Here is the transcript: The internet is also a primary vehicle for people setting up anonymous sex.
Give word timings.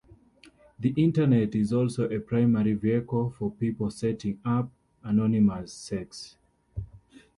The 0.79 0.95
internet 0.97 1.53
is 1.53 1.71
also 1.71 2.09
a 2.09 2.19
primary 2.19 2.73
vehicle 2.73 3.29
for 3.29 3.51
people 3.51 3.91
setting 3.91 4.39
up 4.43 4.71
anonymous 5.03 5.73
sex. 5.73 6.37